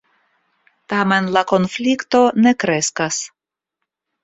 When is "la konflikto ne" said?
1.35-2.55